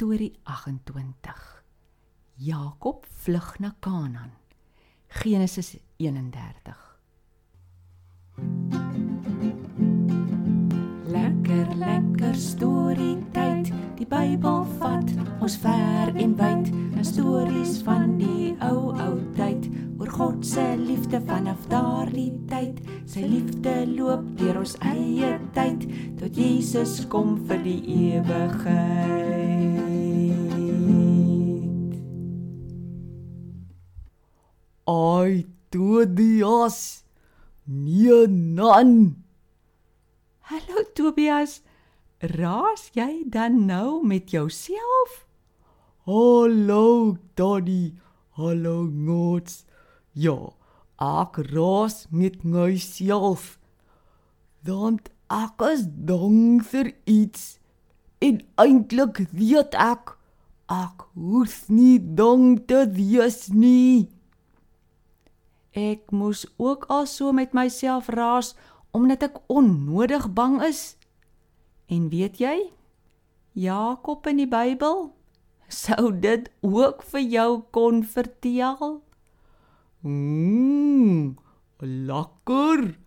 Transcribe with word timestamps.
Storie 0.00 0.32
28. 0.42 1.62
Jakob 2.34 3.06
vlug 3.06 3.58
na 3.58 3.74
Kanaan. 3.80 4.30
Genesis 5.08 5.76
31. 5.96 6.96
Lekker 11.04 11.74
lekker 11.74 12.34
storie 12.34 13.18
tyd. 13.32 13.72
Die 14.00 14.06
Bybel 14.08 14.64
vat 14.78 15.12
ons 15.40 15.58
ver 15.60 16.16
en 16.16 16.32
wyd. 16.36 16.72
'n 16.96 17.04
Stories 17.04 17.82
van 17.84 18.16
die 18.16 18.56
ou 18.60 18.96
ou 18.96 19.20
tyd 19.36 19.68
oor 19.98 20.08
God 20.08 20.46
se 20.46 20.64
liefde 20.80 21.20
vanaf 21.26 21.68
daardie 21.68 22.32
tyd. 22.48 22.80
Sy 23.04 23.20
liefde 23.20 23.84
loop 23.96 24.24
deur 24.40 24.64
ons 24.64 24.78
eie 24.80 25.39
Jesus 26.30 27.00
kom 27.10 27.34
vir 27.48 27.58
die 27.64 27.80
ewigheid. 28.14 29.50
Ai, 34.86 35.46
Tobias. 35.74 37.02
Nee, 37.66 38.26
nan. 38.30 39.24
Hallo 40.46 40.86
Tobias. 40.94 41.60
Raas 42.22 42.90
jy 42.94 43.24
dan 43.26 43.66
nou 43.66 44.06
met 44.06 44.30
jouself? 44.30 45.26
Hallo, 46.06 47.16
Daddy. 47.34 47.94
Hallo, 48.38 48.86
Ngots. 48.86 49.64
Ja, 50.14 50.52
ek 50.98 51.42
raas 51.50 52.06
met 52.10 52.44
myself. 52.44 53.56
Want 54.62 55.10
ek 55.30 55.62
is 55.70 55.86
bang 55.86 56.60
vir 56.66 56.92
iets. 57.06 57.58
En 58.20 58.40
eintlik 58.60 59.22
weet 59.32 59.76
ek 59.78 60.16
ek 60.70 61.06
hoef 61.18 61.66
nie 61.72 61.98
bang 61.98 62.58
te 62.66 62.84
wees 62.94 63.48
nie. 63.50 64.10
Ek 65.74 66.10
moes 66.10 66.44
ook 66.58 66.86
al 66.90 67.06
so 67.06 67.32
met 67.32 67.54
myself 67.54 68.10
raas 68.10 68.54
omdat 68.94 69.22
ek 69.30 69.38
onnodig 69.46 70.26
bang 70.34 70.58
is. 70.66 70.96
En 71.86 72.10
weet 72.10 72.38
jy? 72.42 72.70
Jakob 73.54 74.26
in 74.30 74.42
die 74.42 74.50
Bybel 74.50 75.10
sou 75.70 76.10
dit 76.10 76.50
ook 76.66 77.02
vir 77.12 77.22
jou 77.22 77.50
kon 77.74 78.02
vertel. 78.06 79.00
Mmm, 80.02 81.36
lekker. 81.78 82.98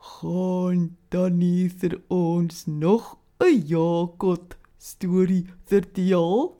Gaan 0.00 0.96
dan 1.08 1.40
vir 1.80 2.00
ons 2.08 2.66
nog 2.66 3.18
'n 3.38 3.66
Jakob 3.66 4.56
storie 4.78 5.46
vertel? 5.64 6.56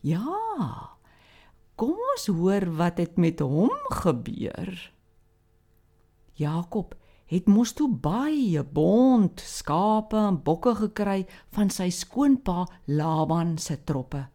Ja. 0.00 0.92
Kom 1.74 1.96
ons 2.12 2.26
hoor 2.26 2.66
wat 2.76 2.98
het 2.98 3.16
met 3.16 3.40
hom 3.40 3.72
gebeur. 3.88 4.92
Jakob 6.32 6.94
het 7.26 7.48
mos 7.48 7.72
toe 7.72 7.88
baie 7.88 8.62
bond 8.62 9.40
skape 9.40 10.16
en 10.16 10.42
bokke 10.44 10.74
gekry 10.74 11.24
van 11.56 11.70
sy 11.70 11.88
skoonpa 11.90 12.66
Laban 12.84 13.58
se 13.58 13.78
troppe. 13.84 14.26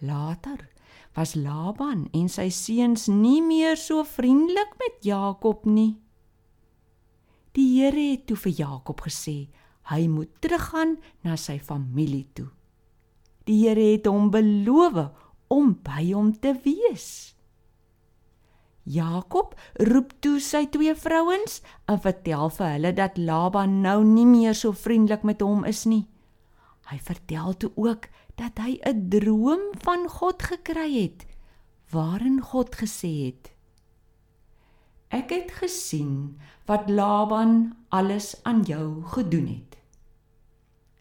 Later 0.00 0.68
was 1.14 1.34
Laban 1.34 2.08
en 2.12 2.28
sy 2.28 2.48
seuns 2.48 3.08
nie 3.12 3.42
meer 3.42 3.76
so 3.76 4.04
vriendelik 4.04 4.72
met 4.78 5.04
Jakob 5.04 5.66
nie. 5.66 5.98
Die 7.58 7.80
Here 7.80 7.98
het 8.12 8.28
toe 8.30 8.36
vir 8.38 8.52
Jakob 8.54 9.00
gesê 9.02 9.48
hy 9.90 10.04
moet 10.06 10.30
teruggaan 10.44 10.92
na 11.26 11.34
sy 11.34 11.56
familie 11.58 12.28
toe. 12.38 12.46
Die 13.50 13.64
Here 13.64 13.82
het 13.96 14.06
hom 14.06 14.28
beloof 14.30 15.08
om 15.50 15.72
by 15.82 16.04
hom 16.12 16.30
te 16.38 16.52
wees. 16.62 17.34
Jakob 18.86 19.56
roep 19.90 20.14
toe 20.22 20.38
sy 20.40 20.68
twee 20.70 20.94
vrouens 20.94 21.58
en 21.90 21.98
vertel 22.04 22.46
vir 22.60 22.70
hulle 22.76 22.94
dat 22.94 23.18
Laban 23.18 23.80
nou 23.82 23.98
nie 24.06 24.28
meer 24.28 24.54
so 24.54 24.70
vriendelik 24.70 25.26
met 25.26 25.42
hom 25.42 25.66
is 25.66 25.82
nie. 25.90 26.06
Hy 26.92 27.00
vertel 27.10 27.58
toe 27.58 27.72
ook 27.74 28.06
dat 28.38 28.62
hy 28.62 28.78
'n 28.86 29.10
droom 29.10 29.74
van 29.82 30.06
God 30.06 30.42
gekry 30.42 30.90
het 30.94 31.26
waarin 31.90 32.40
God 32.40 32.70
gesê 32.78 33.26
het: 33.26 33.50
Ek 35.08 35.32
het 35.32 35.52
gesien 35.60 36.38
wat 36.68 36.90
Laban 36.92 37.76
alles 37.88 38.34
aan 38.44 38.62
jou 38.68 39.02
gedoen 39.14 39.46
het. 39.46 39.78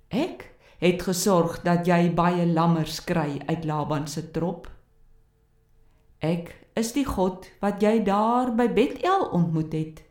Ek 0.07 0.47
het 0.79 1.01
gesorg 1.03 1.59
dat 1.65 1.87
jy 1.87 2.13
baie 2.15 2.45
lammers 2.47 3.01
kry 3.03 3.41
uit 3.47 3.65
Laban 3.67 4.07
se 4.07 4.23
trop. 4.31 4.69
Ek 6.23 6.53
is 6.79 6.93
die 6.95 7.05
God 7.05 7.49
wat 7.59 7.83
jy 7.83 7.99
daar 8.05 8.53
by 8.55 8.69
Bethel 8.71 9.27
ontmoet 9.35 9.73
het. 9.73 10.03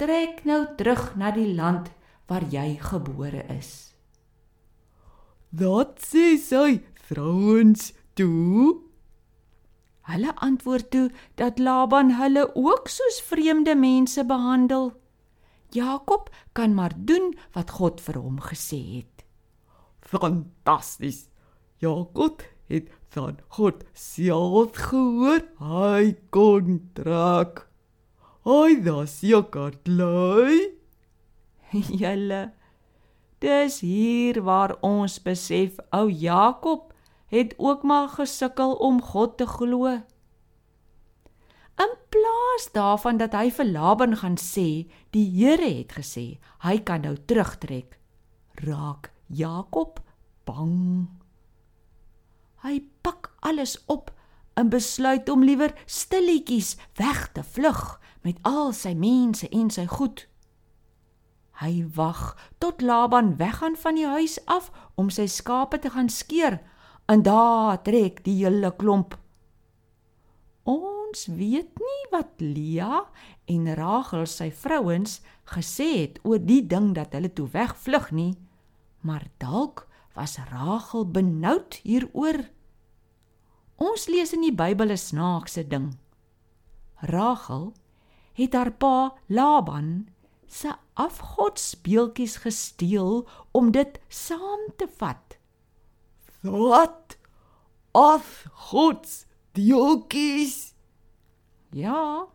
Trek 0.00 0.42
nou 0.48 0.64
terug 0.76 1.12
na 1.20 1.30
die 1.30 1.52
land 1.54 1.92
waar 2.26 2.42
jy 2.50 2.78
gebore 2.80 3.44
is. 3.52 3.92
Dat 5.52 6.00
sê 6.00 6.34
sy 6.40 6.80
vrouens 7.06 7.92
toe. 8.18 8.80
Hulle 10.10 10.34
antwoord 10.42 10.90
toe 10.90 11.10
dat 11.34 11.58
Laban 11.58 12.10
hulle 12.18 12.48
ook 12.54 12.88
soos 12.88 13.20
vreemde 13.22 13.74
mense 13.74 14.24
behandel. 14.26 14.92
Jakob 15.70 16.30
kan 16.52 16.74
maar 16.74 16.92
doen 16.96 17.32
wat 17.52 17.70
God 17.70 18.00
vir 18.00 18.18
hom 18.20 18.40
gesê 18.40 18.80
het. 19.02 19.24
Fantasties. 20.00 21.28
Jakob 21.78 22.42
het 22.68 22.90
van 23.14 23.38
God 23.48 23.84
self 23.92 24.76
gehoor. 24.90 25.46
Hy 25.58 26.16
kon 26.30 26.80
trek. 26.98 27.66
Hy 28.44 28.80
das 28.84 29.20
seker 29.22 29.78
bly. 29.86 30.58
Julle 32.02 32.50
Dis 33.42 33.80
hier 33.82 34.38
waar 34.46 34.76
ons 34.86 35.16
besef 35.18 35.80
ou 35.90 36.06
Jakob 36.06 36.91
het 37.32 37.54
ook 37.56 37.82
maar 37.82 38.08
gesukkel 38.08 38.74
om 38.74 39.02
God 39.02 39.36
te 39.36 39.46
glo. 39.46 39.86
In 41.80 41.92
plaas 42.08 42.68
daarvan 42.72 43.16
dat 43.16 43.32
hy 43.32 43.48
vir 43.50 43.70
Laban 43.72 44.16
gaan 44.20 44.36
sê, 44.36 44.84
die 45.16 45.24
Here 45.32 45.70
het 45.80 45.96
gesê, 45.96 46.36
hy 46.60 46.76
kan 46.84 47.00
nou 47.06 47.16
terugtrek, 47.16 47.96
raak 48.60 49.08
Jakob 49.32 50.02
bang. 50.44 51.08
Hy 52.62 52.82
pak 53.00 53.32
alles 53.40 53.78
op 53.88 54.12
en 54.54 54.68
besluit 54.68 55.28
om 55.32 55.44
liewer 55.44 55.72
stilletjies 55.86 56.76
weg 57.00 57.30
te 57.32 57.42
vlug 57.42 57.96
met 58.20 58.36
al 58.44 58.74
sy 58.76 58.92
mense 58.92 59.48
en 59.48 59.72
sy 59.72 59.86
goed. 59.88 60.26
Hy 61.64 61.86
wag 61.96 62.36
tot 62.60 62.84
Laban 62.84 63.36
weggaan 63.40 63.76
van 63.80 63.96
die 63.96 64.06
huis 64.06 64.36
af 64.44 64.68
om 65.00 65.08
sy 65.10 65.26
skape 65.26 65.80
te 65.80 65.94
gaan 65.96 66.12
skeer 66.12 66.60
en 67.12 67.22
daar 67.22 67.82
trek 67.84 68.22
die 68.24 68.38
hele 68.40 68.70
klomp. 68.80 69.18
Ons 70.64 71.26
weet 71.28 71.80
nie 71.82 72.04
wat 72.12 72.40
Lia 72.40 73.02
en 73.52 73.66
Rachel 73.76 74.24
sy 74.30 74.48
vrouens 74.62 75.18
gesê 75.52 75.88
het 75.98 76.20
oor 76.24 76.40
die 76.40 76.62
ding 76.64 76.92
dat 76.96 77.12
hulle 77.12 77.28
toe 77.36 77.48
wegvlug 77.52 78.08
nie, 78.16 78.32
maar 79.04 79.26
dalk 79.42 79.84
was 80.16 80.38
Rachel 80.48 81.04
benoud 81.04 81.82
hieroor. 81.84 82.46
Ons 83.76 84.08
lees 84.08 84.32
in 84.32 84.46
die 84.46 84.54
Bybel 84.54 84.92
'n 84.94 85.04
snaakse 85.04 85.66
ding. 85.68 85.92
Rachel 87.12 87.74
het 88.32 88.54
haar 88.54 88.72
pa 88.72 89.12
Laban 89.28 90.08
se 90.46 90.72
afgodsbeeltjies 90.94 92.36
gesteel 92.36 93.28
om 93.52 93.70
dit 93.72 94.00
saam 94.08 94.64
te 94.76 94.88
vat. 94.88 95.41
Wat? 96.42 97.16
Afgods 97.92 99.26
beeltjies? 99.54 100.72
Ja, 101.70 102.26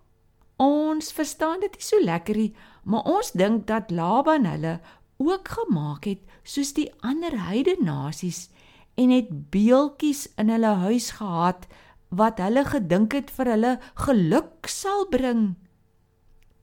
ons 0.56 1.12
verstaan 1.12 1.60
dit 1.60 1.76
so 1.84 2.00
lekker 2.00 2.40
nie, 2.40 2.54
maar 2.88 3.04
ons 3.04 3.34
dink 3.36 3.68
dat 3.68 3.92
Laban 3.92 4.48
hulle 4.48 4.78
ook 5.20 5.52
gemaak 5.58 6.08
het 6.08 6.24
soos 6.48 6.72
die 6.78 6.88
ander 7.04 7.36
heidene 7.50 7.84
nasies 7.84 8.48
en 8.96 9.12
het 9.12 9.30
beeltjies 9.52 10.28
in 10.40 10.54
hulle 10.56 10.74
huis 10.88 11.12
gehad 11.20 11.68
wat 12.10 12.40
hulle 12.40 12.64
gedink 12.64 13.12
het 13.18 13.34
vir 13.36 13.52
hulle 13.58 13.74
geluk 14.08 14.72
sal 14.72 15.04
bring. 15.12 15.58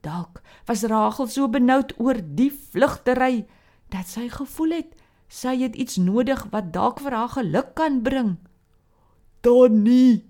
Dalk 0.00 0.40
was 0.64 0.88
Rachel 0.88 1.28
so 1.28 1.48
benoud 1.48 1.92
oor 2.00 2.24
die 2.24 2.50
vlugtery 2.50 3.44
dat 3.92 4.08
sy 4.08 4.30
gevoel 4.32 4.80
het 4.80 4.96
sy 5.28 5.56
het 5.62 5.76
iets 5.76 5.96
nodig 5.96 6.46
wat 6.52 6.72
dalk 6.72 7.00
vir 7.04 7.16
haar 7.16 7.32
geluk 7.34 7.74
kan 7.78 8.02
bring. 8.02 8.36
Tannie, 9.40 10.24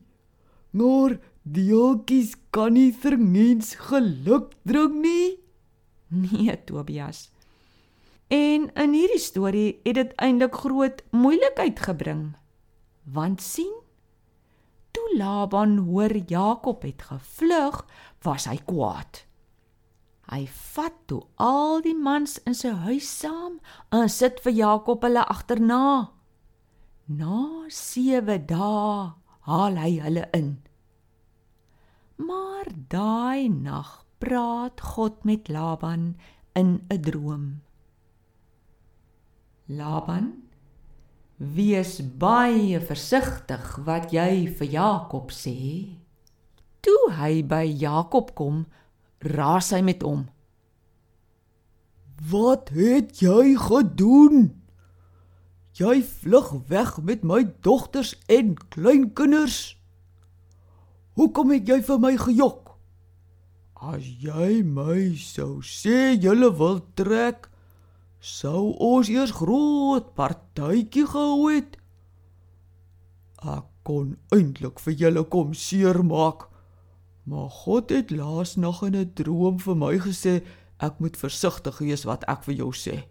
maar 0.71 1.19
dieeltjies 1.43 2.35
kan 2.51 2.75
nie 2.75 2.93
vir 2.93 3.19
mens 3.19 3.75
geluk 3.91 4.55
bring 4.65 5.01
nie. 5.03 5.39
Nee, 6.15 6.55
Tobias. 6.65 7.31
En 8.31 8.71
in 8.75 8.93
hierdie 8.95 9.21
storie 9.21 9.81
het 9.85 9.99
dit 9.99 10.13
eintlik 10.23 10.57
groot 10.63 11.03
moeilikheid 11.11 11.81
gebring. 11.81 12.25
Want 13.05 13.43
sien, 13.43 13.73
toe 14.95 15.17
Laban 15.19 15.77
hoor 15.89 16.17
Jakob 16.27 16.83
het 16.83 17.03
gevlug, 17.03 17.85
was 18.23 18.47
hy 18.49 18.57
kwaad. 18.65 19.25
Hy 20.33 20.47
vat 20.49 20.95
toe 21.07 21.23
al 21.37 21.83
die 21.85 21.97
mans 21.97 22.39
in 22.49 22.57
sy 22.57 22.73
huis 22.87 23.09
saam 23.09 23.59
en 23.93 24.09
sit 24.09 24.41
vir 24.45 24.57
Jakob 24.57 25.05
hulle 25.05 25.25
agterna. 25.25 26.13
Na 27.07 27.41
7 27.69 28.39
dae 28.49 29.13
haal 29.49 29.77
hy 29.77 29.91
hulle 30.01 30.25
in. 30.33 30.55
Maar 32.17 32.71
daai 32.89 33.51
nag 33.53 34.05
praat 34.23 34.81
God 34.95 35.25
met 35.29 35.51
Laban 35.53 36.17
in 36.55 36.81
'n 36.89 37.03
droom. 37.03 37.45
Laban, 39.67 40.45
wees 41.37 42.01
baie 42.01 42.81
versigtig 42.81 43.77
wat 43.85 44.13
jy 44.13 44.47
vir 44.49 44.69
Jakob 44.69 45.33
sê. 45.33 45.89
Toe 46.81 47.13
hy 47.17 47.43
by 47.43 47.65
Jakob 47.65 48.35
kom, 48.35 48.67
raas 49.25 49.71
hy 49.75 49.81
met 49.85 50.03
hom. 50.05 50.27
Wat 52.31 52.71
het 52.75 53.19
jy 53.21 53.55
gedoen? 53.59 54.53
Jy 55.75 56.03
vlug 56.07 56.53
weg 56.71 57.01
met 57.03 57.25
my 57.27 57.43
dogters 57.67 58.15
en 58.31 58.55
kleinkinders. 58.71 59.75
Hoekom 61.19 61.51
het 61.55 61.69
jy 61.69 61.81
vir 61.83 61.99
my 62.03 62.15
gejok? 62.19 62.75
As 63.75 64.07
jy 64.07 64.63
my 64.65 65.13
sou 65.19 65.61
sê 65.67 66.15
jy 66.15 66.35
wil 66.57 66.79
trek, 66.97 67.51
sou 68.21 68.73
ons 68.81 69.11
eers 69.13 69.35
groot 69.37 70.15
partytjie 70.17 71.05
gehou 71.05 71.51
het. 71.51 71.77
Ek 73.45 73.67
kon 73.85 74.17
eintlik 74.33 74.81
vir 74.81 74.95
julle 74.97 75.25
kom 75.29 75.53
seermaak. 75.53 76.49
Maar 77.25 77.51
God 77.51 77.91
het 77.91 78.11
laas 78.11 78.57
nog 78.57 78.83
in 78.85 78.97
'n 78.97 79.13
droom 79.15 79.61
vir 79.61 79.77
my 79.77 79.99
gesê 79.99 80.45
ek 80.77 80.99
moet 80.99 81.17
versigtig 81.17 81.79
wees 81.79 82.05
wat 82.05 82.25
ek 82.25 82.45
vir 82.45 82.55
jou 82.55 82.73
sê. 82.73 83.05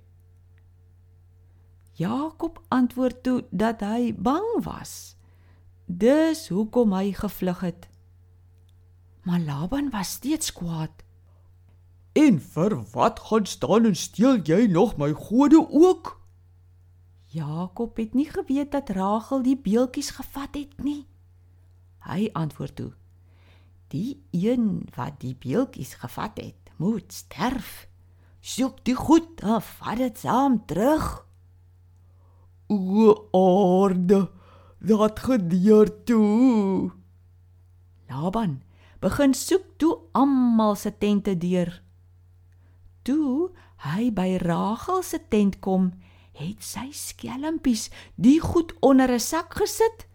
Jakob 1.94 2.62
antwoord 2.68 3.24
toe 3.24 3.46
dat 3.52 3.80
hy 3.80 4.16
bang 4.18 4.64
was. 4.66 5.16
Dis 5.86 6.48
hoekom 6.50 6.94
hy 6.94 7.12
gevlug 7.14 7.60
het. 7.60 7.90
Maar 9.24 9.40
Laban 9.40 9.90
was 9.90 10.12
steeds 10.12 10.54
kwaad. 10.54 11.04
En 12.14 12.40
vir 12.42 12.76
wat 12.94 13.20
gaan 13.20 13.46
staan 13.46 13.86
en 13.86 13.96
steel 13.96 14.42
jy 14.46 14.68
nog 14.68 14.98
my 14.98 15.12
gode 15.12 15.68
ook? 15.70 16.22
Jakob 17.26 17.98
het 17.98 18.14
nie 18.14 18.30
geweet 18.30 18.72
dat 18.72 18.90
Rachel 18.90 19.42
die 19.42 19.58
beeltjies 19.58 20.10
gevat 20.10 20.54
het 20.54 20.84
nie. 20.84 21.08
Hy 22.06 22.30
antwoord 22.34 22.76
toe: 22.76 22.92
Die 23.94 24.24
een 24.34 24.88
wat 24.96 25.20
die 25.22 25.36
beeltjies 25.38 25.94
gevat 26.02 26.40
het, 26.42 26.72
moet 26.82 27.14
sterf. 27.14 27.86
Soek 28.42 28.82
die 28.88 28.96
goed 28.98 29.44
en 29.46 29.62
vat 29.62 30.00
dit 30.02 30.18
saam 30.18 30.58
terug. 30.66 31.28
O 32.74 33.14
aarde, 33.38 34.32
wat 34.82 35.20
gebeur 35.20 35.92
toe? 36.10 36.90
Laban 38.10 38.64
begin 39.04 39.34
soek 39.38 39.66
toe 39.78 39.94
almal 40.12 40.76
se 40.76 40.90
tente 40.98 41.38
deur. 41.38 41.82
Toe 43.04 43.52
hy 43.86 44.10
by 44.16 44.40
Rachel 44.42 45.04
se 45.04 45.20
tent 45.30 45.60
kom, 45.62 45.92
het 46.34 46.64
sy 46.66 46.88
skelmpies 46.96 47.90
die 48.16 48.40
goed 48.42 48.74
onder 48.82 49.12
'n 49.12 49.20
sak 49.20 49.54
gesit, 49.54 50.08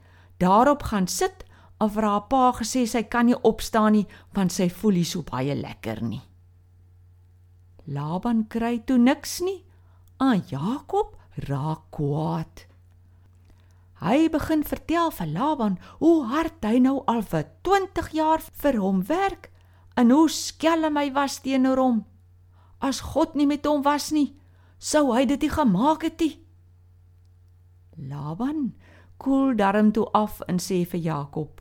daarop 0.43 0.83
gaan 0.91 1.07
sit 1.07 1.45
of 1.81 1.95
haar 1.95 2.27
pa 2.31 2.53
gesê 2.59 2.87
sy 2.87 3.05
kan 3.07 3.27
nie 3.27 3.39
opstaan 3.51 3.95
nie 3.95 4.07
want 4.35 4.53
sy 4.53 4.69
voel 4.69 5.01
nie 5.01 5.09
so 5.09 5.23
baie 5.23 5.55
lekker 5.55 6.03
nie. 6.03 6.23
Laban 7.89 8.47
kry 8.53 8.79
toe 8.85 8.99
niks 8.99 9.41
nie. 9.41 9.63
Aan 10.21 10.43
Jakob 10.51 11.15
raak 11.49 11.87
kwaad. 11.95 12.67
Hy 14.03 14.29
begin 14.31 14.63
vertel 14.63 15.11
vir 15.15 15.31
Laban 15.33 15.79
hoe 15.99 16.27
hard 16.31 16.63
hy 16.67 16.79
nou 16.83 17.01
al 17.11 17.23
vir 17.23 17.47
20 17.67 18.13
jaar 18.15 18.43
vir 18.43 18.79
hom 18.79 19.01
werk 19.09 19.49
en 19.99 20.13
hoe 20.15 20.29
skelm 20.31 20.99
hy 21.01 21.09
was 21.15 21.41
teenoor 21.43 21.81
hom. 21.83 22.03
As 22.79 23.01
God 23.15 23.35
nie 23.35 23.47
met 23.47 23.67
hom 23.67 23.83
was 23.83 24.13
nie, 24.15 24.37
sou 24.79 25.11
hy 25.15 25.25
dit 25.27 25.43
nie 25.43 25.51
gemaak 25.51 26.05
het 26.07 26.21
nie. 26.23 26.37
Laban 27.99 28.75
koel 29.19 29.57
darm 29.59 29.91
toe 29.91 30.07
af 30.15 30.39
en 30.47 30.61
sê 30.63 30.85
vir 30.87 31.03
Jakob: 31.03 31.59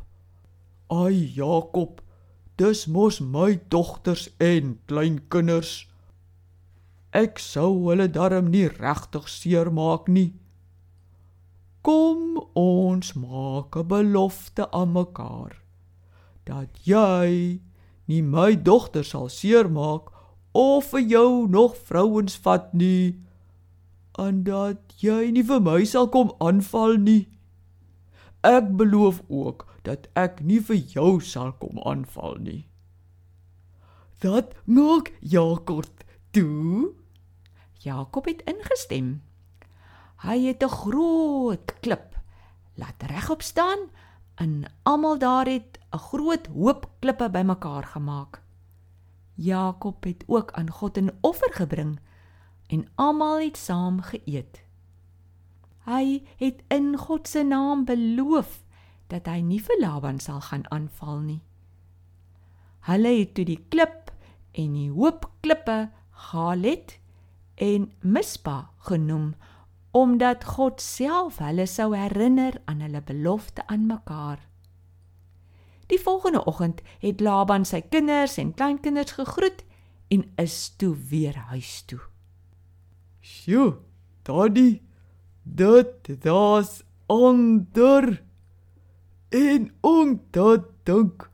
Ai 0.87 1.31
Jakob, 1.35 2.01
dis 2.55 2.85
mos 2.87 3.19
my 3.19 3.59
dogters 3.67 4.29
en 4.39 4.77
kleinkinders. 4.87 5.85
Ek 7.11 7.39
sou 7.39 7.89
hulle 7.89 8.07
darm 8.07 8.51
nie 8.53 8.67
regtig 8.71 9.27
seermaak 9.27 10.07
nie. 10.07 10.33
Kom 11.83 12.39
ons 12.55 13.13
maak 13.13 13.75
'n 13.75 13.87
belofte 13.87 14.71
aan 14.71 14.91
mekaar 14.91 15.61
dat 16.45 16.69
jy 16.83 17.59
nie 18.07 18.21
my 18.21 18.55
dogter 18.55 19.03
sal 19.03 19.29
seermaak 19.29 20.11
of 20.53 20.91
vir 20.91 21.01
jou 21.01 21.47
nog 21.47 21.75
vrouens 21.75 22.35
vat 22.43 22.73
nie 22.73 23.19
en 24.17 24.43
dat 24.43 24.79
jy 25.03 25.31
nie 25.31 25.43
vir 25.43 25.59
my 25.61 25.83
sal 25.85 26.07
kom 26.07 26.31
aanval 26.39 26.97
nie. 26.97 27.27
Ek 28.41 28.75
beloof 28.77 29.21
ook 29.27 29.65
dat 29.81 30.07
ek 30.13 30.41
nie 30.41 30.59
vir 30.61 30.75
jou 30.75 31.21
sal 31.21 31.53
kom 31.57 31.79
aanval 31.79 32.37
nie. 32.39 32.67
Dat 34.19 34.53
maak 34.65 35.13
Jakob 35.21 35.85
toe. 36.31 36.93
Jakob 37.81 38.25
het 38.25 38.41
ingestem. 38.49 39.21
Hy 40.25 40.37
het 40.49 40.63
'n 40.63 40.69
groot 40.69 41.79
klip 41.81 42.17
laat 42.77 43.03
regop 43.03 43.41
staan 43.41 43.79
en 44.35 44.63
almal 44.83 45.17
daar 45.17 45.45
het 45.45 45.79
'n 45.93 45.97
groot 45.97 46.47
hoop 46.47 46.89
klippe 46.99 47.29
bymekaar 47.29 47.83
gemaak. 47.83 48.41
Jakob 49.33 50.03
het 50.03 50.23
ook 50.27 50.51
aan 50.51 50.69
God 50.69 50.97
'n 50.97 51.17
offer 51.21 51.53
gebring 51.53 51.99
en 52.67 52.87
almal 52.95 53.39
het 53.39 53.57
saam 53.57 54.01
geëet. 54.01 54.66
Hy 55.87 56.21
het 56.41 56.63
in 56.67 56.97
God 56.99 57.27
se 57.27 57.43
naam 57.47 57.85
beloof 57.87 58.59
dat 59.07 59.27
hy 59.31 59.39
nie 59.39 59.61
vir 59.63 59.79
Laban 59.79 60.19
sal 60.19 60.41
gaan 60.49 60.65
aanval 60.71 61.21
nie. 61.23 61.41
Hulle 62.87 63.13
het 63.19 63.33
toe 63.35 63.45
die 63.47 63.61
klip 63.71 64.11
en 64.51 64.73
die 64.75 64.89
hoop 64.91 65.29
klippe 65.45 65.87
Galet 66.27 66.97
en 67.55 67.91
Mispa 68.01 68.69
genoem 68.89 69.35
omdat 69.95 70.43
God 70.57 70.83
self 70.83 71.39
hulle 71.41 71.65
sou 71.65 71.93
herinner 71.95 72.59
aan 72.69 72.83
hulle 72.83 73.01
belofte 73.01 73.63
aan 73.71 73.87
mekaar. 73.87 74.43
Die 75.87 75.99
volgende 76.03 76.43
oggend 76.45 76.83
het 76.99 77.23
Laban 77.23 77.65
sy 77.65 77.79
kinders 77.81 78.35
en 78.37 78.51
kleinkinders 78.53 79.15
gegroet 79.15 79.63
en 80.11 80.27
is 80.35 80.75
toe 80.75 80.95
weer 81.09 81.35
huis 81.47 81.81
toe. 81.87 82.01
"Sjoe, 83.21 83.79
daddy, 84.23 84.81
dit 85.55 86.21
daar's 86.21 86.83
onder 87.05 88.25
En 89.29 89.71
omdat 89.81 90.63
dink 90.83 91.29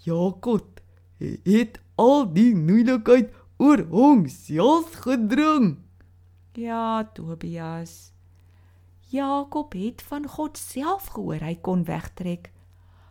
Jakob 0.00 0.80
het 1.44 1.80
al 1.94 2.24
die 2.32 2.54
moeilikheid 2.56 3.34
oor 3.60 3.82
hom 3.90 4.24
self 4.32 4.94
gedring. 5.04 5.76
Ja, 6.56 7.04
Tobias. 7.12 8.12
Jakob 9.12 9.72
het 9.76 10.02
van 10.02 10.24
God 10.28 10.56
self 10.56 11.10
gehoor 11.12 11.44
hy 11.44 11.58
kon 11.60 11.84
wegtrek. 11.84 12.48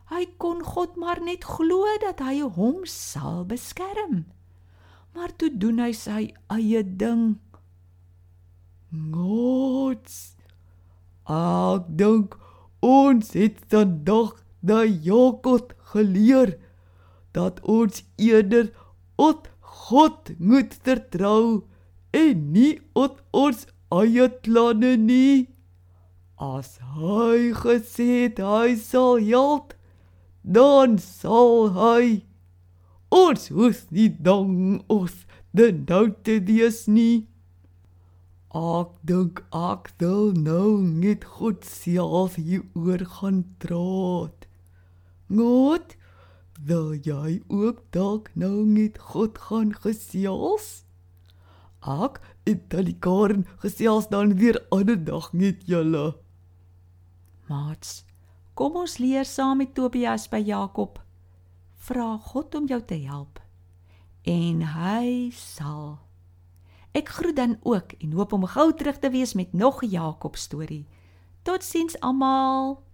Hy 0.09 0.25
kon 0.41 0.63
God 0.65 0.95
maar 0.97 1.21
net 1.21 1.45
glo 1.45 1.85
dat 2.01 2.23
hy 2.23 2.41
hom 2.41 2.85
sal 2.89 3.45
beskerm. 3.45 4.25
Maar 5.13 5.35
toe 5.35 5.51
doen 5.53 5.83
hy 5.83 5.91
sy 5.93 6.21
eie 6.53 6.81
ding. 6.81 7.37
Gods. 8.91 10.35
Ek 11.27 11.87
dink 11.99 12.37
Ons 12.79 13.33
het 13.33 13.57
vandag 13.71 14.43
na 14.61 14.83
Jakob 14.85 15.73
geleer 15.91 16.57
dat 17.33 17.59
ons 17.65 18.03
eerder 18.17 18.69
op 19.15 19.49
God 19.59 20.31
moet 20.37 20.77
vertrou 20.83 21.65
en 22.13 22.51
nie 22.53 22.79
op 22.93 23.21
ons 23.31 23.65
eie 23.91 24.29
planne 24.29 24.93
nie. 24.97 25.49
As 26.37 26.77
hy 26.95 27.49
gesê 27.57 28.07
het 28.27 28.37
hy 28.37 28.77
sal 28.77 29.17
help, 29.25 29.73
dan 30.43 30.99
sal 31.01 31.73
hy. 31.73 32.21
Ons 33.09 33.49
hoef 33.49 33.87
nie 33.89 34.11
dan 34.21 34.83
ons 34.87 35.25
die 35.57 35.73
nou 35.73 36.11
te 36.21 36.37
wees 36.45 36.85
nie. 36.85 37.25
Ek 38.55 38.95
dink 39.03 39.41
ek 39.51 39.89
sal 39.99 40.31
nou 40.31 40.79
net 40.79 41.25
goed 41.37 41.65
self 41.67 42.37
hieroor 42.39 43.03
gaan 43.17 43.43
praat. 43.59 44.47
Goed. 45.27 45.97
Wil 46.57 46.95
jy 47.05 47.43
ook 47.53 47.83
dalk 47.91 48.31
nou 48.33 48.65
net 48.65 48.97
goed 48.97 49.37
gaan 49.37 49.75
gesels? 49.75 50.87
Ek 51.83 52.21
Italikaan 52.49 53.45
gesels 53.61 54.07
dan 54.09 54.33
weer 54.39 54.57
ander 54.71 54.97
dag 54.97 55.33
met 55.33 55.67
julle. 55.67 56.15
Maats, 57.47 58.05
kom 58.55 58.75
ons 58.75 58.97
leer 58.97 59.25
saam 59.25 59.61
met 59.61 59.75
Tobias 59.75 60.25
by 60.31 60.41
Jakob. 60.41 60.97
Vra 61.75 62.17
God 62.17 62.55
om 62.55 62.65
jou 62.67 62.81
te 62.81 62.97
help 63.05 63.39
en 64.27 64.65
hy 64.73 65.29
sal. 65.31 66.06
Ek 66.97 67.09
groet 67.09 67.35
dan 67.35 67.57
ook 67.61 67.91
en 68.01 68.11
hoop 68.11 68.31
om 68.33 68.45
gou 68.49 68.73
terug 68.73 68.97
te 68.97 69.09
wees 69.09 69.33
met 69.33 69.53
nog 69.53 69.83
'n 69.83 69.89
Jakob 69.89 70.35
storie. 70.35 70.87
Totsiens 71.43 71.99
almal. 71.99 72.86